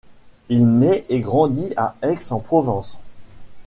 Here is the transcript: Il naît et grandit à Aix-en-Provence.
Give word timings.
Il 0.49 0.65
naît 0.79 1.05
et 1.09 1.19
grandit 1.19 1.73
à 1.77 1.93
Aix-en-Provence. 2.01 2.97